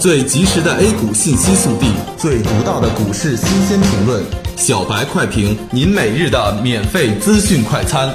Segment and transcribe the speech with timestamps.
[0.00, 4.24] 最及时的 A 股信息速递，最独到的股市新鲜评论，
[4.56, 8.10] 小白快评，您每日的免费资讯快餐。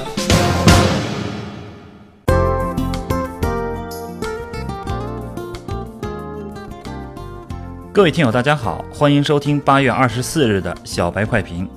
[7.93, 11.69] 各位听友，大家好，欢迎收听八月二十四日的小白快评。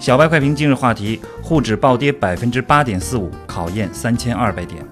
[0.00, 4.84] 小白快评今日话题：沪指暴跌百分之八点四五，考验三千二百点。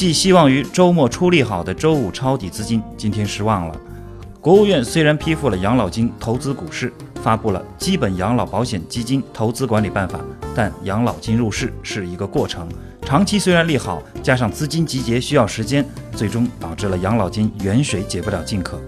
[0.00, 3.76] 寄希望于周末出利好的周五抄底资金今天失望了。
[4.40, 6.90] 国务院虽然批复了养老金投资股市，
[7.22, 10.18] 发布了《基本养老保险基金投资管理办法》，
[10.54, 12.66] 但养老金入市是一个过程，
[13.02, 15.84] 长期虽然利好，加上资金集结需要时间，
[16.16, 18.80] 最终导致了养老金远水解不了近渴。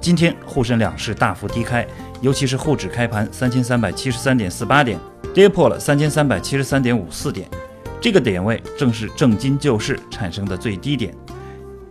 [0.00, 1.86] 今天沪深两市大幅低开，
[2.22, 4.98] 尤其是沪指开盘三千三百七十三点四八点，
[5.34, 7.46] 跌破了三千三百七十三点五四点。
[8.04, 11.10] 这个点位正是正金救市产生的最低点，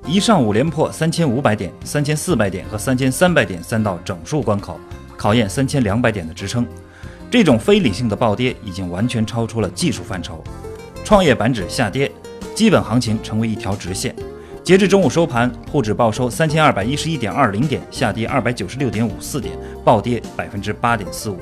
[0.05, 4.80] 一上午连破三千五百点、三千四百点和三千三百点三道整数关口，
[5.17, 6.67] 考验三千两百点的支撑。
[7.31, 10.44] 这种非理性的暴跌已经完全超出了技术范畴。
[11.03, 12.11] 创业板指下跌，
[12.53, 14.16] 基本行情成为一条直线。
[14.64, 21.39] 截至中午收盘，沪指报收三千二百一十一点二零点，下跌二百九十六点五四点，暴跌百分之八点四五。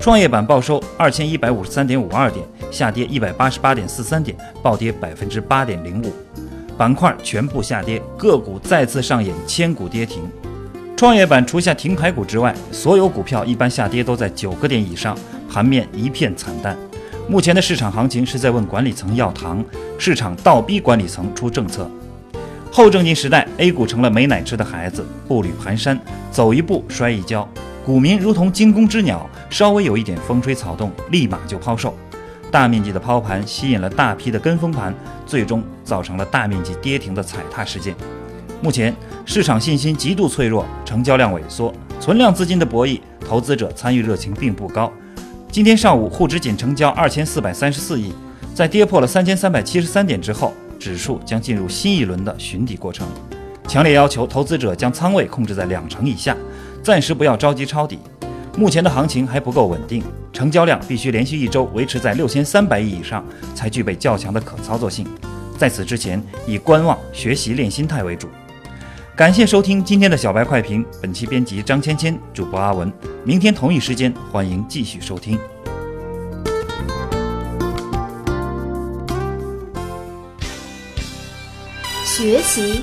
[0.00, 6.10] 创业板报收二千一百五十三点五二点，下跌一百八十八点四三点，暴跌百分之八点零五。
[6.78, 10.22] 板块全部下跌，个股再次上演千股跌停。
[10.96, 15.14] 创业板除下停牌股之外，所有股票一般下跌都在九个点以上，
[15.50, 16.74] 盘面一片惨淡。
[17.28, 19.62] 目前的市场行情是在问管理层要糖，
[19.98, 21.88] 市场倒逼管理层出政策。
[22.72, 25.98] 后证金时代，A 股成了没奶吃的孩子，步履蹒跚，
[26.30, 27.46] 走一步摔一跤。
[27.84, 31.94] 股民如同惊弓之鸟，稍微有一点风吹草动，立马就抛售。
[32.50, 37.94] 大面积的抛盘吸引了大批的跟风盘，最终造成了大面积跌停的踩踏事件。
[38.60, 44.92] 目前市场信心极度脆弱，成交量萎缩，存量资金的博弈，投资者参与热情并不高。
[45.50, 48.12] 今天上午沪指仅成交二千四百三十四亿，
[48.54, 53.06] 在跌破了三千三百七十三点之后，指数将进入新一轮的寻底过程。
[53.70, 56.36] 强烈要求投资者将仓位控制在两成以下。
[56.82, 58.00] 暂时不要着急抄底，
[58.58, 65.06] 目前的行情还不够稳定，成交量必须连续一周维持在六千三百亿以上，才具备较强的可操作性。
[65.56, 68.28] 在此之前，以观望、学习、练心态为主。
[69.14, 72.92] 感谢收听今天的小白快评，本期编辑张芊芊，主播阿文。
[73.22, 75.38] 明天同一时间，欢迎继续收听。
[82.04, 82.82] 学习